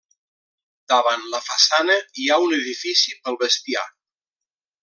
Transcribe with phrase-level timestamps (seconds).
[0.93, 3.89] Davant la façana hi ha un edifici pel bestiar.